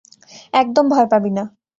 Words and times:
একদম 0.53 0.85
ভয় 0.89 1.07
পাবি 1.11 1.31
না। 1.31 1.43